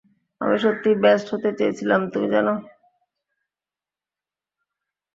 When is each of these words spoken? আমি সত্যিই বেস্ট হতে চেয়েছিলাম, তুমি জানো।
আমি 0.41 0.55
সত্যিই 0.63 1.01
বেস্ট 1.03 1.27
হতে 1.33 1.49
চেয়েছিলাম, 1.57 2.01
তুমি 2.13 2.27
জানো। 2.33 2.53